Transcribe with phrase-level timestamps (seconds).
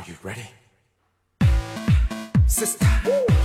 [0.00, 0.48] Are you ready?
[2.46, 3.39] Sister, embrace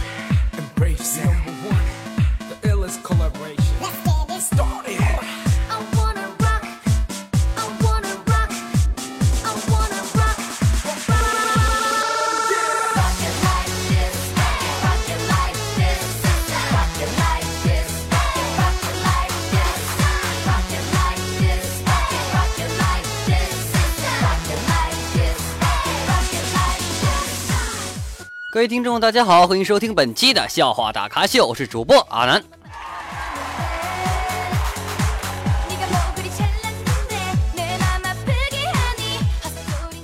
[28.56, 32.42] 各位听众大家好欢迎收听本期的笑话大咖秀我是主播阿南。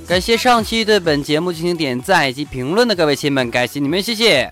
[0.06, 4.52] 感谢上期对本节目进行点赞以及评论的各位亲们感谢你们谢谢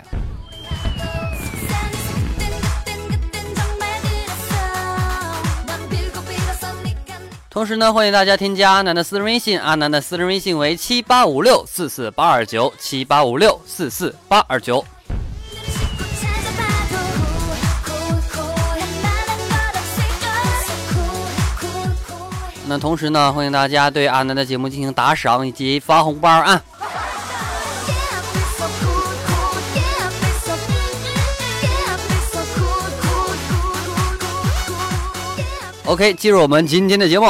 [7.60, 14.82] 同时呢，欢迎大家添加阿南的私人微信，阿南的私人微信为七八五六四四八二九七八五六四四八二九。
[22.66, 26.62] 那同时呢，欢迎大家对阿南的节目进行打赏以及发红包啊。
[35.90, 37.26] OK，进入我们今天的节目。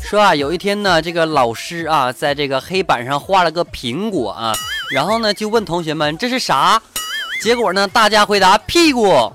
[0.00, 4.54] 说啊，有一天呢，这个老师啊，在这个黑板上画了个苹果啊，
[4.90, 6.80] 然后呢就问同学们这是啥？
[7.42, 9.30] 结果呢，大家回答屁股。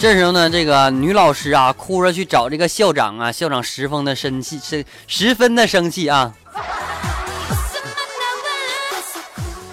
[0.00, 6.32] 这时候呢，这个女老师啊，哭着去找这个校长啊，校长十分的生气，是十分的生气啊。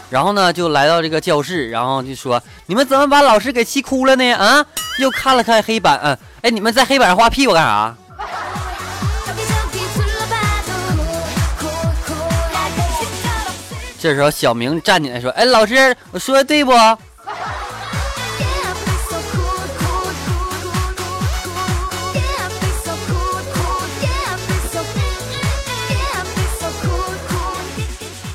[0.09, 4.33] 然后呢，就来到这个教室，然后就说：“你们怎么把老师给气哭了呢？
[4.33, 4.65] 啊！”
[4.99, 7.95] 又看了看黑板，嗯，哎，你们在黑板上画屁股干啥？
[13.97, 16.73] 这时候小明站起来说：“哎，老师，我说的对不？”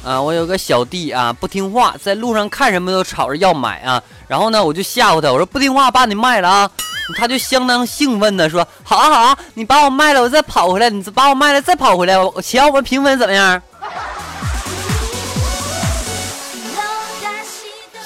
[0.04, 4.02] 啊，我有个小弟啊，不听话，在路上看什么都吵着要买啊。
[4.26, 6.70] 然后呢，我就吓唬他，我说不听话，把你卖了啊。
[7.16, 13.60] 他就相当兴奋的说：“好啊好啊，你把我卖了，我再跑回来，你把我卖了再跑回来，我瞧我们平分怎么样？”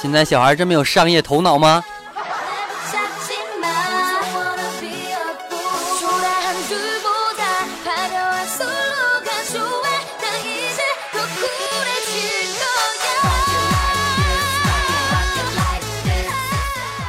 [0.01, 1.83] 现在小孩这么有商业头脑吗？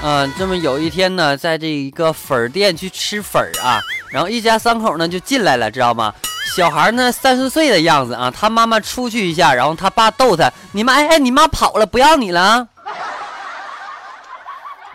[0.09, 6.13] 嗯，这么有一天呢，在这一个粉店去吃粉啊，然后一家三口呢就进来了，知道吗？
[6.55, 12.67] 小孩呢三四岁的样子啊，他妈妈出去一下，然后他爸逗他：“你妈哎哎，你妈跑了，不要你了啊。”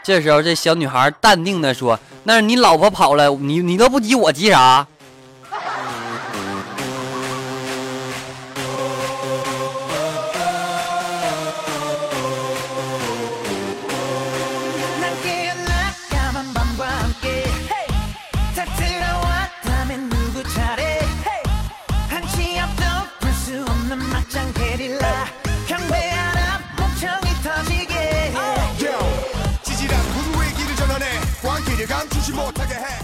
[0.03, 4.87] 这时候这小女孩淡定的说：“那是你老婆跑了，你你都不急，我急啥？”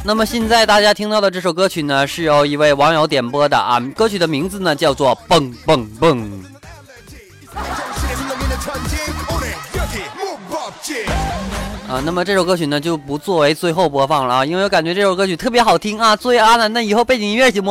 [0.05, 6.45] 那么现在大家听到的这首歌曲呢是由一位网友点播的啊歌曲的名字呢叫做蹦蹦蹦。
[11.89, 17.71] 啊那么这首歌曲呢就不作为最后播放了啊因为我感觉这首歌曲特别好听啊作为阿南那以后背景音乐行不？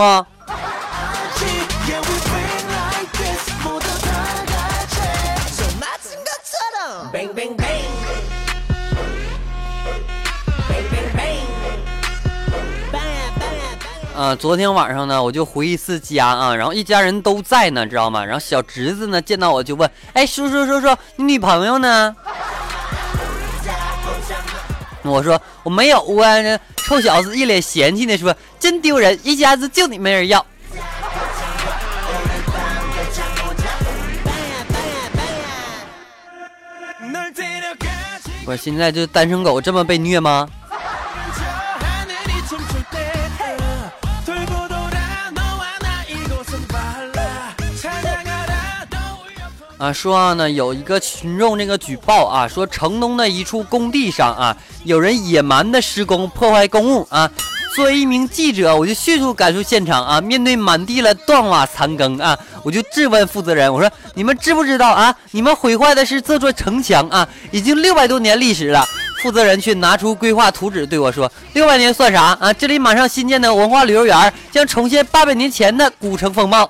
[14.18, 18.26] 啊昨天晚上呢我就回一次家啊然后一家人都在呢知道吗？
[18.26, 20.88] 然后小侄子呢见到我就问哎叔叔叔叔
[21.18, 22.16] 你女朋友呢？
[25.04, 30.44] 我说我没有啊臭小子一脸嫌弃的说真丢人一家子就你没人要。
[38.48, 40.50] 我现在就单身狗这么被虐吗？
[49.78, 57.30] 啊，说呢有一个群众这个举报啊，说城东的一处工地上啊，有人野蛮的施工，破坏公物啊。
[57.76, 65.16] 作为一名记者，我就迅速赶赴现场啊，面对满地的断瓦残羹啊，我就质问负责人，我说你们知不知道啊？
[65.30, 68.84] 你们毁坏的是这座城墙啊，已经六百多年历史了。
[69.22, 72.54] 负责人却拿出规划图纸对我说：“六百年算啥啊？
[72.54, 76.70] 这里马上新建的文化旅游园将重现八百年前的古城风貌。”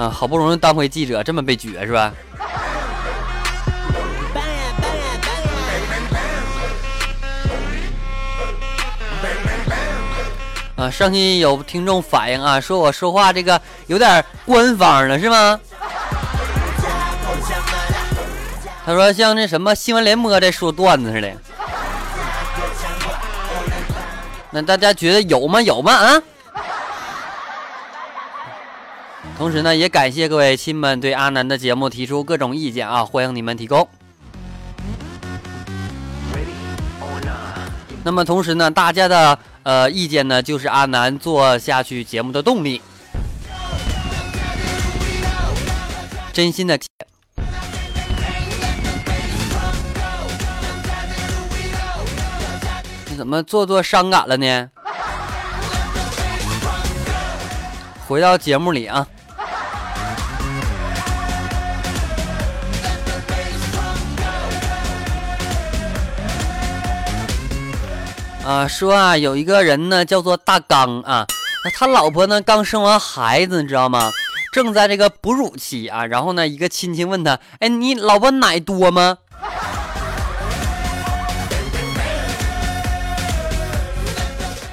[0.00, 2.10] 啊，好不容易当回记者，这么被撅是吧？
[10.76, 15.60] 啊，上期有听众反映啊，说我说话这个有点官方了，是吗？
[18.86, 21.30] 他说像那什么新闻联播在说段子似的。
[24.50, 25.60] 那大家觉得有吗？
[25.60, 25.92] 有吗？
[25.92, 26.22] 啊？
[29.40, 33.88] 同时呢，也感谢各位亲们对阿南的节目提出各种意见啊，欢迎你们提供。
[38.04, 42.82] 那么同时呢，大家的呃意见呢，就是阿南做下去节目的动力。
[46.34, 46.78] 真心的，
[53.06, 54.68] 你怎么做作伤感了呢？
[58.06, 59.06] 回到节目里啊。
[68.44, 71.26] 啊，说啊，有一个人呢，叫做大刚啊，
[71.74, 74.10] 他老婆呢刚生完孩子，你知道吗？
[74.52, 79.18] 正在这个哺乳期啊，然后呢，一个亲戚问他，哎，你老婆奶多吗？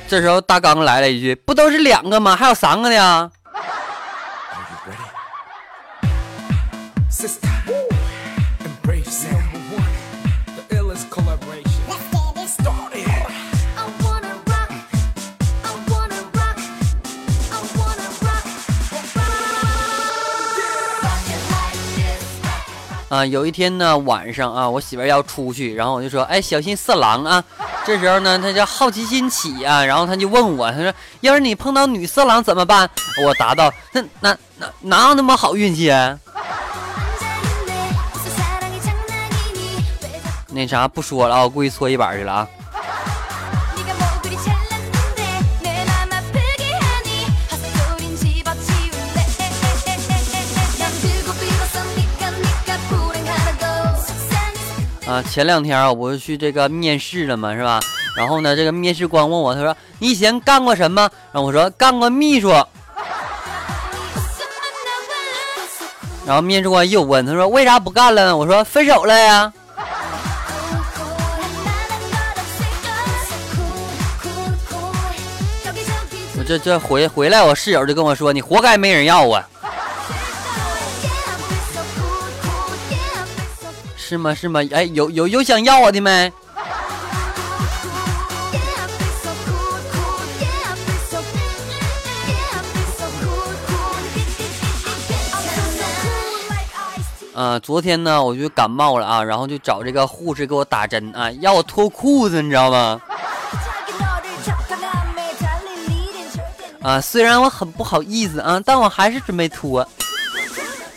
[0.07, 2.35] 这时候大刚来了一句，不都是两个吗？
[2.35, 3.31] 还有三个呢？
[23.09, 27.41] 啊，有一天呢，晚上啊，我媳妇要出去，然后我就说，哎，小心色狼啊。
[27.85, 32.89] 这时候呢，她就好奇心起啊，然后她就问我，她说要是你碰到女色狼怎么办？
[33.25, 34.37] 我答道，那那
[34.81, 36.19] 哪有那么好运气啊。
[40.49, 42.47] 那啥，不说了啊，我故意搓衣板去了啊。
[55.23, 57.79] 前两天我不是去这个面试了嘛，是吧？
[58.15, 62.49] 然后呢，这个面试官问我，他说：“你以前干过什么？”然后我说：“干过秘书。”
[66.25, 69.53] 然后面试官又问，他说：“为啥不干了呢？”我说：“分手了呀。”
[76.39, 79.47] 我这这回回来，我室友就跟我说：“你活该没人要啊。”
[84.07, 84.33] 是吗？
[84.33, 84.61] 是吗？
[84.71, 86.31] 哎，有有有想要我的没？
[97.35, 103.01] 啊、 昨天呢，我就感冒了啊，然后就找这个护士给我打针啊，要我脱裤子，你知道吗？
[106.81, 109.85] 啊，虽然我很不好意思啊，但我还是准备脱。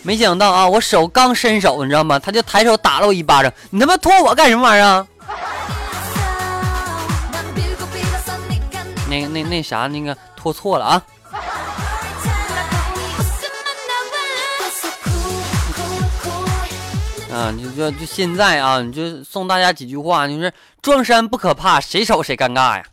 [0.03, 2.19] 没想到啊，我手刚伸手，你知道吗？
[2.19, 3.53] 他就抬手打了我一巴掌。
[3.71, 5.07] 你他妈拖我干什么玩意儿？
[9.09, 11.03] 那那那啥，那个拖错了啊！
[17.33, 22.85] 啊，你就就现在啊，你就送大家几句话，就是撞衫不可怕，谁丑谁尴尬呀。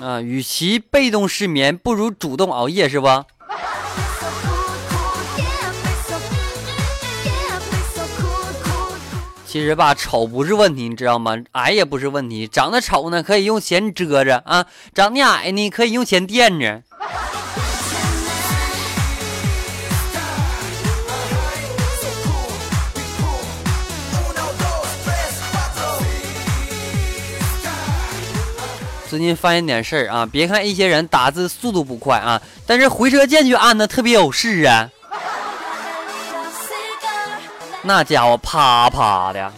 [0.00, 3.24] 啊，与其被动失眠，不如主动熬夜，是不？
[9.54, 11.36] 其实吧，丑不是问题，你知道吗？
[11.52, 12.44] 矮也不是问题。
[12.44, 16.82] 长得丑呢，可以用钱遮着啊；长得矮呢，可以用钱垫着。
[29.08, 34.90] 最近发现点事儿啊，别看一些人打字速度不快啊，但是回车键却按的特别有势啊，
[37.86, 39.52] 那家伙啪啪的，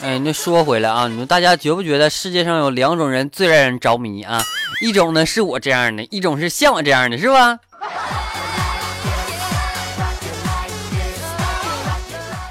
[0.00, 4.40] 哎，那说回来啊，你们大家觉不觉得世界上有两种人最让人着迷啊？
[4.80, 7.58] 一种呢，是我这样的一种，是像我这样的是吧？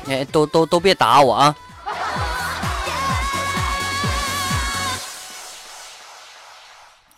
[0.09, 1.55] 哎，都都都别打我啊。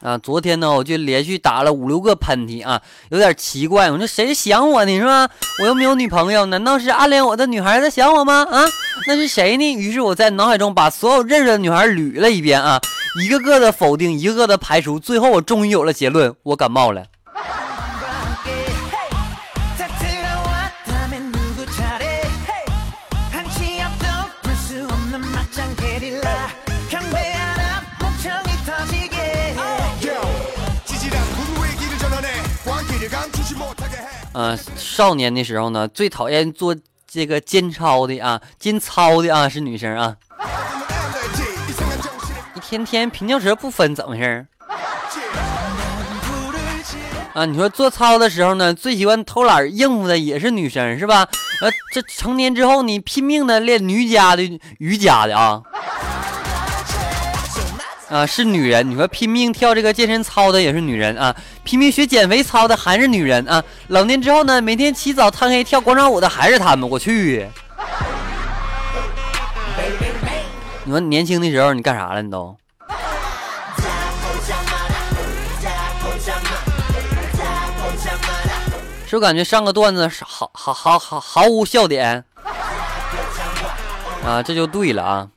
[0.04, 3.90] 啊，昨天呢，我就连续打了五六个喷嚏啊，有点奇怪。
[3.90, 5.30] 我说谁想我呢，是吧？
[5.62, 8.46] 我又没有女朋友，难道是暗恋我的女孩在想我吗？
[8.52, 8.66] 啊，
[9.08, 9.74] 那是谁呢？
[9.74, 12.82] 于是我在脑海中把所有认识的女孩捋了一遍啊，
[13.24, 17.06] 一个个的否定，一个个的排除，最后我终于有了结论，我感冒了。
[34.34, 36.76] 嗯，少年的时候呢，最讨厌做
[37.08, 40.16] 这个健操的啊，健操的啊是女生啊，
[42.56, 44.46] 一天天平翘舌不分，怎么回事？
[47.34, 51.28] 啊，你说做操的时候呢，最喜欢偷懒应付的也是女生是吧？
[51.62, 55.62] 呃，这成年之后你拼命的练瑜伽的瑜伽的啊。
[58.14, 58.88] 啊是女人。
[58.88, 63.64] 你说拼命跳这个健身操的也是女人啊，拼命学减肥操的还是女人啊。
[63.88, 66.88] 老年之后呢，每天起早贪黑跳广场舞的还是他们。
[66.88, 67.50] 我去，
[70.84, 72.22] 你说年轻的时候你干啥了？
[72.22, 72.56] 你都？
[79.08, 82.24] 是不是感觉上个段子是毫毫毫毫毫无笑点
[84.26, 84.42] 啊？
[84.44, 85.28] 这就对了啊！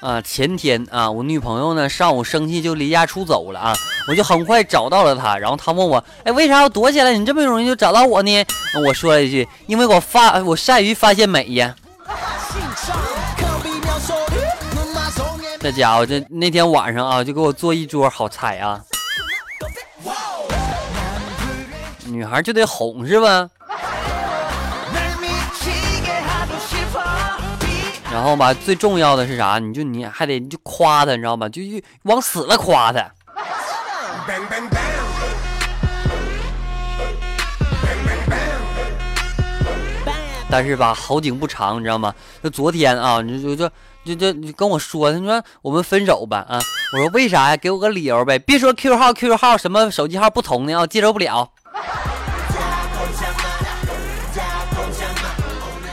[0.00, 3.74] 啊，前天啊，我女朋友呢上午生气就离家出走了啊，
[4.08, 7.12] 我就很快找到了她，然后她问我，哎，为啥要躲起来？
[7.12, 8.46] 你这么容易就找到我呢？
[8.86, 11.74] 我说了一句，因为我发我善于发现美呀。
[15.60, 18.80] 这家伙这那天晚上啊，就给我做一桌好菜啊。
[22.06, 23.48] 女孩就得哄是吧？
[28.20, 29.58] 然后吧，最重要的是啥？
[29.58, 31.48] 你就你还得你就夸他，你知道吗？
[31.48, 31.62] 就
[32.02, 33.10] 往死了夸他。
[40.50, 42.14] 但是吧，好景不长，你知道吗？
[42.44, 43.70] 就昨天啊，你就就
[44.04, 46.60] 就就就跟我说，他说我们分手吧啊！
[46.92, 47.56] 我说为啥呀？
[47.56, 51.50] 给我个理由呗，别说 QQ 号、QQ 号什么手机号不同的啊，接受不了。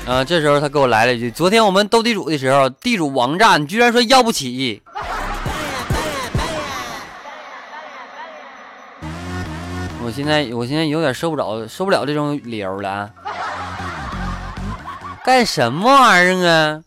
[0.08, 4.82] 啊，这时候他给我来了一句：“昨天我们斗地主的时候，地主王炸，你居然说要不起。”
[10.02, 13.10] 我现在我现在有点受不了，受不了这种理由了啊！
[15.26, 16.82] 干什么玩意儿啊？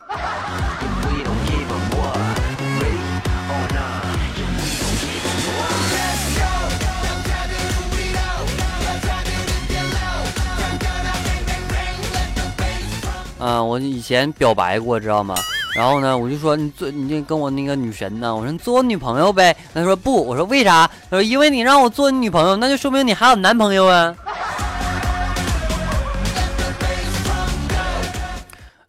[13.40, 15.34] 嗯，我以前表白过，知道吗？
[15.74, 19.56] 然后呢，我就说你做你就跟我那个女神呢，我说你做我女朋友呗。
[19.72, 20.86] 他说不，我说为啥？
[21.08, 24.14] 他说因为你让我做你女朋友，那就说明你还有男朋友啊。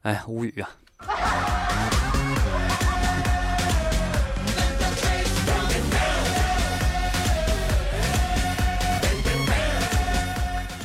[0.02, 0.81] 哎，无语啊。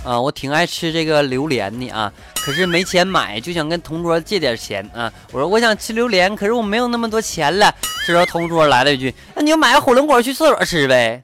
[0.07, 5.13] 啊，我挺爱吃这个榴莲的啊，可是没钱买，就想跟同桌借点钱啊。
[5.33, 7.75] 我说我想吃榴莲，可是我没有那么多钱了。
[8.07, 11.21] 这时候同桌来了一句：“那你就买个火龙果去厕所吃呗。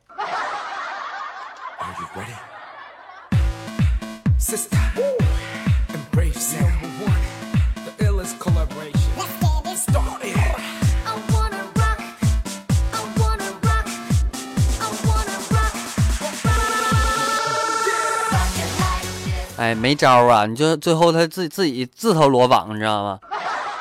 [19.74, 23.18] 没招啊你就最后他自己自己自投罗网你知道吗？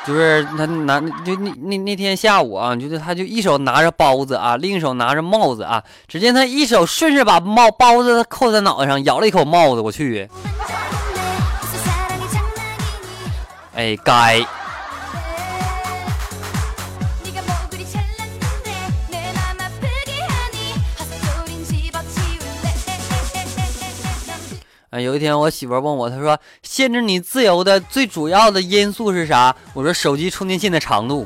[0.03, 10.27] 就是他拿就那那那天下午啊就是他就一手拿着包子啊另一手拿着帽子啊只见他一手顺势把帽包子扣在脑袋上咬了一口帽子我去。
[13.75, 14.43] 哎该。
[24.91, 29.55] 啊，有一天我媳妇问我，她说限制你自由的最主要的因素是啥？
[29.73, 31.25] 我说手机充电线的长度。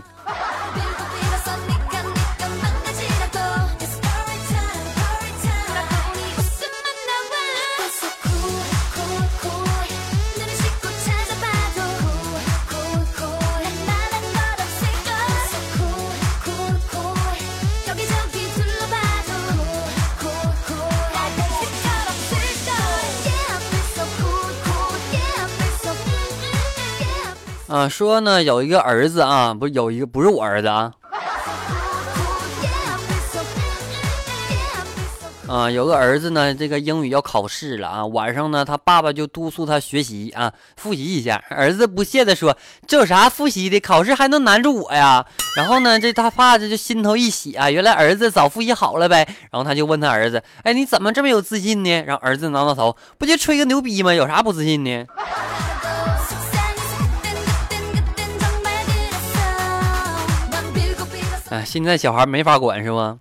[27.89, 30.91] 说呢有一个儿子啊，不有一个不是我儿子啊，
[35.47, 41.41] 啊，有个儿子呢，这个英语要考试了啊，晚上呢，他爸爸就督促他学习啊，复习一下。
[41.49, 43.79] 儿子不屑地说：“这有啥复习的？
[43.79, 45.23] 考试还能难住我呀？”
[45.55, 49.23] 然后呢，这他爸这就心头一喜啊，原来儿子早复习好了呗。
[49.51, 54.13] 然后他就问他儿子：“哎，你怎么这么有自信呢？”然后儿子挠挠头，不就吹个牛逼吗？
[54.13, 55.05] 有啥不自信呢？
[61.49, 63.19] 哎，现在小孩没法管是吗？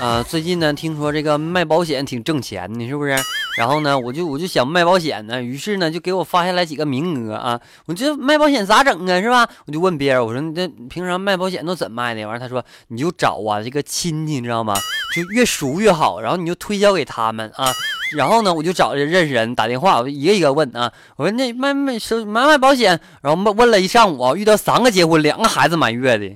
[0.00, 3.16] 啊，最近呢，听说这个卖保险挺挣钱的，是不是？
[3.56, 7.58] 然后呢，我就我就想卖保险呢，于是呢，就给我发下来几个名额啊。
[7.86, 9.20] 我这卖保险咋整啊？
[9.20, 9.48] 是吧？
[9.66, 12.26] 我就问别人，我说你这平常卖保险都怎么卖的？
[12.26, 14.74] 完了，他说你就找啊这个亲戚，你知道吗？
[15.14, 17.72] 就越熟越好，然后你就推销给他们啊。
[18.12, 20.92] 然后呢，我就找这认识人打电话，我就一个一个问啊。
[21.16, 26.30] 我说那卖卖收买卖保险，然后问问了一上午，遇到三个结婚，两个孩子满月的。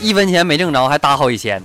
[0.00, 1.62] 一分钱没挣着，还搭好几千。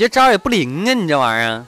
[0.00, 0.94] 这招也不灵啊！
[0.94, 1.66] 你这玩意儿。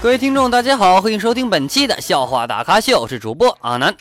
[0.00, 3.92] 各位听众，大家好，欢迎收听本期的笑话大咖秀，我是主播阿南。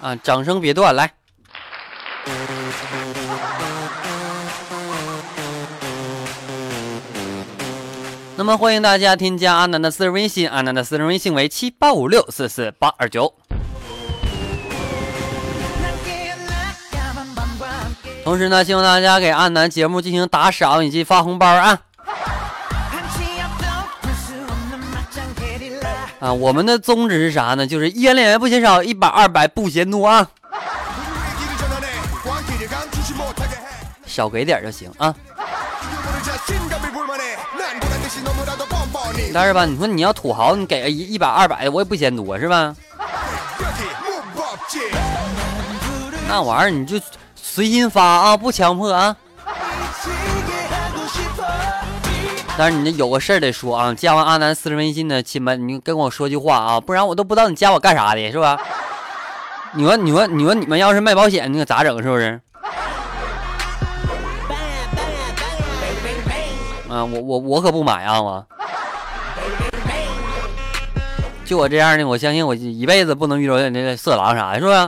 [0.00, 1.12] 啊，掌声别断，来。
[8.36, 13.34] 那么欢迎大家添加阿南的私人微信，阿南的私人微信为七八五六四四八二九。
[18.24, 21.82] 同时呢，希望大家给阿南节目进行打赏以及发红包啊！
[26.20, 27.66] 啊，我们的宗旨是啥呢？
[27.66, 30.28] 就是一元两元不嫌少，一百二百不嫌多啊！
[34.06, 35.14] 少给点就行啊！
[39.32, 42.76] 但是吧，你说你要土豪，你给个一一百二百的，我也不嫌多是吧？
[46.28, 47.00] 那玩意儿你就。
[47.42, 49.16] 随心发啊，不强迫啊。
[52.60, 58.58] 但是你这有个事儿得说啊，加完阿南私人微信的亲们，你跟我说句话啊，不然我都不知道你加我干啥的，是吧？
[59.72, 62.02] 你说，你说，你说，你们要是卖保险，那个咋整？
[62.02, 62.38] 是不是？
[66.90, 68.20] 啊，我我我可不买啊！
[68.20, 68.46] 我，
[71.46, 74.86] 就我这样的，我相信我一辈子不能遇到那个色狼啥的，是吧？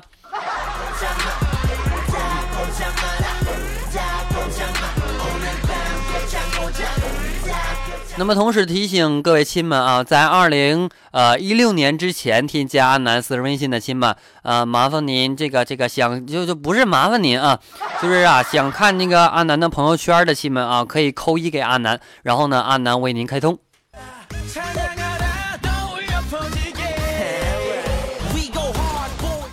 [8.18, 17.59] 那么同时提醒各位亲们啊，在二零呃一六年之前添加阿南私人微信的亲们，呃，麻烦您这个这个想就就不是麻烦您啊，
[18.03, 23.59] 就是啊想看那个阿南的朋友圈的亲们啊，可以扣一给阿南，然后呢阿南为您开通。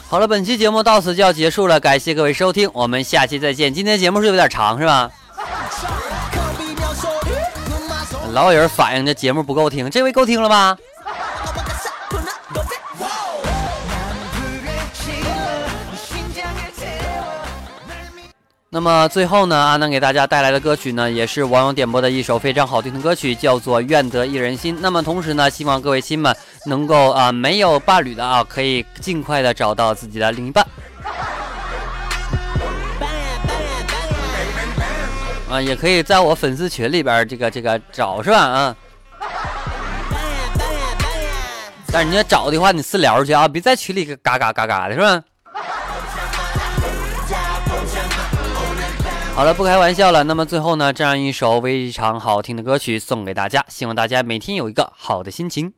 [0.08, 3.74] 好了，本期节目到此就要结束了，感谢各位收听，我们下期再见。
[3.74, 5.10] 今天节目是有点长是吧？
[8.32, 10.78] 老有人反映这节目不够听，这回够听了吧？
[18.72, 24.76] 那么最后呢，阿南给大家带来的歌曲呢，也是网友点播的一首非常好听的歌曲，叫做《愿得一人心》。
[24.80, 26.36] 那么同时呢，希望各位亲们
[26.68, 30.64] 能够啊，没有伴侣的啊，可以尽快的找到自己的另一半。
[35.50, 38.38] 啊，也可以在我粉丝群里边这个这个找是吧？
[38.38, 38.76] 啊，
[41.92, 45.24] 但是你要找的话，你私聊去啊，别在群里嘎嘎嘎嘎的是吧？
[49.34, 50.24] 好了，不开玩笑了。
[50.24, 55.74] 那么最后呢，这样一首非常好听的歌曲送给大家，希望大家每天有一个好的心情。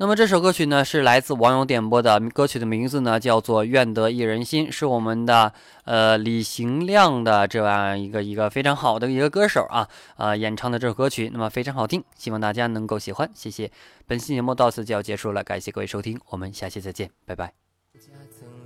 [0.00, 5.52] 那么这首歌曲呢，是来自网友点播的，歌曲的名字呢叫做《愿得一人心》，是我们的
[5.84, 13.72] 呃李行亮的这样一个一个非常好的一个歌手啊呃、演唱的这首歌曲，那么非常好听，希望大家能够喜欢，谢谢。
[14.06, 17.52] 本期节目到此就要结束了，感谢各位收听，我们下期再见，拜拜。
[17.98, 18.12] 家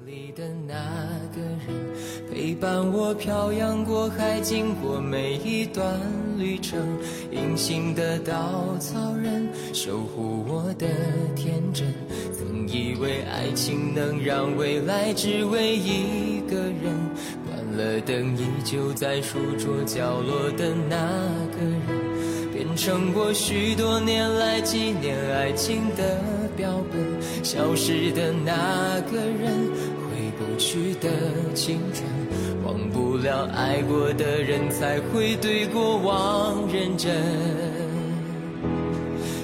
[0.05, 1.22] 里的男，
[2.43, 5.97] 陪伴我漂洋过海，经过每一段
[6.37, 6.77] 旅程。
[7.31, 10.89] 隐形的稻草人，守护我的
[11.37, 11.95] 天真。
[12.33, 16.93] 曾以为爱情能让未来只为一个人，
[17.47, 20.97] 关了灯依旧在书桌角落的那
[21.57, 22.53] 个人。
[22.53, 26.21] 变成我许多年来纪念爱情的
[26.57, 29.71] 标本，消失的那个人，
[30.11, 31.09] 回不去的
[31.55, 32.05] 青春，
[32.65, 37.13] 忘不了爱过的人，才会对过往认真。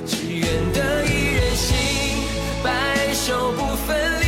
[0.06, 1.76] 只愿得一人心，
[2.62, 4.24] 白首不分离。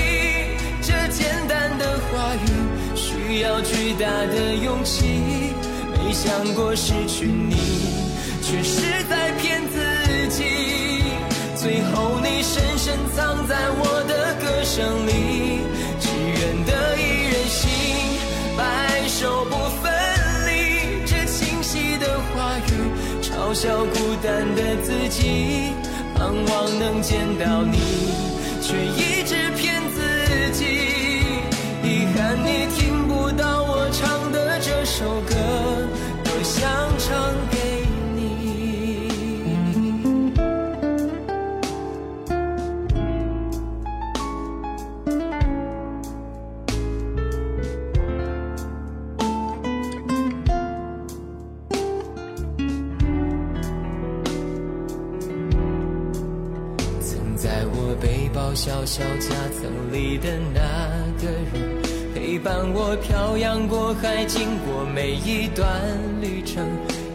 [0.83, 2.49] 这简单的话语，
[2.97, 5.07] 需要巨大的勇气。
[5.93, 7.55] 没想过失去你，
[8.43, 9.79] 却是在骗自
[10.29, 10.45] 己。
[11.55, 15.11] 最后你深深藏在我的歌声里，
[23.51, 25.73] 语，嘲笑孤单的自己，
[26.15, 27.79] 盼望能见到你，
[28.63, 29.20] 却一
[63.91, 65.67] 我还，经过每一段
[66.23, 66.65] 旅程。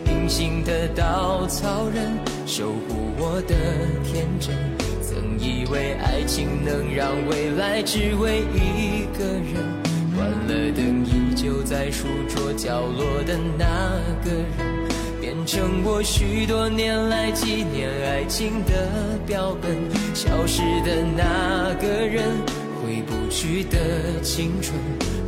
[0.08, 2.12] 隐形的稻草人，
[2.46, 3.56] 守护我的
[4.04, 4.54] 天真。
[5.02, 9.56] 曾以为爱情能让未来只为一个人，
[10.18, 13.66] 关了灯依旧在书桌角落的那
[14.26, 14.76] 个人。
[15.22, 19.72] 变成我许多年来纪念爱情的标本，
[20.14, 22.36] 消失的那个人，
[23.30, 24.74] 去的青春，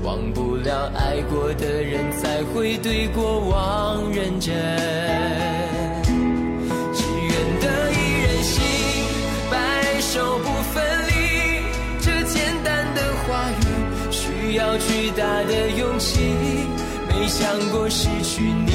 [0.04, 4.54] 忘不了爱过的人，才会对过往认真。
[6.94, 7.32] 只愿
[7.62, 8.62] 得一人心，
[9.52, 9.56] 白
[10.00, 11.12] 首不分离。
[12.00, 16.20] 这简单的话语，需要巨大的勇气。
[17.10, 18.72] 没想过失去你。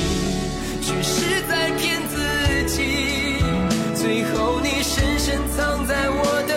[0.83, 2.17] 却是在骗自
[2.67, 2.83] 己。
[3.95, 6.52] 最后你深深藏在我的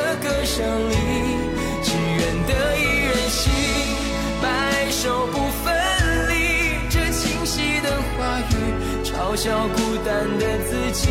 [9.46, 11.08] 笑孤单的自己，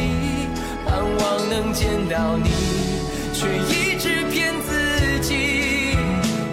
[0.85, 2.51] 盼望能见到你，
[3.33, 5.35] 却一直骗自己。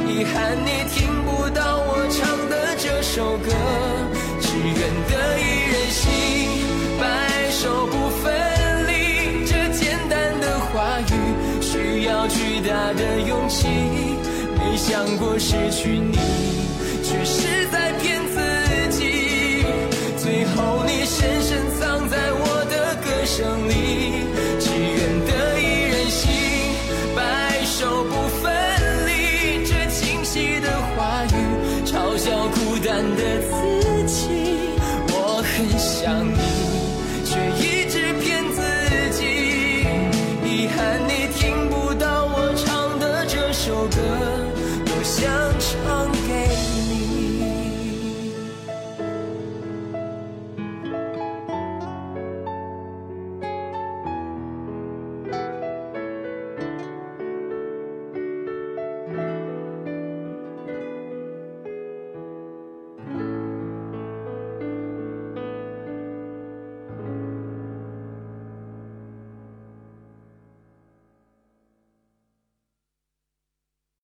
[0.08, 3.50] 遗憾你听不到我唱的这首歌，
[4.40, 4.78] 只愿
[5.10, 5.42] 得一
[5.72, 6.06] 人心，
[7.00, 8.32] 白首不分
[8.86, 9.44] 离。
[9.48, 13.66] 这简单的话语，需要巨大的勇气。
[14.56, 16.16] 没想过失去你，
[17.02, 17.81] 却是在